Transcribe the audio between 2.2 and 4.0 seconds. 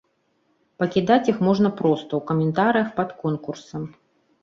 каментарыях пад конкурсам.